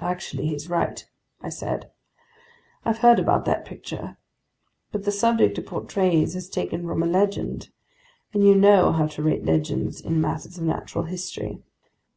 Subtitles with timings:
[0.00, 1.08] "Actually he's right,"
[1.40, 1.92] I said.
[2.84, 4.16] "I've heard about that picture.
[4.90, 7.70] But the subject it portrays is taken from a legend,
[8.34, 11.62] and you know how to rate legends in matters of natural history!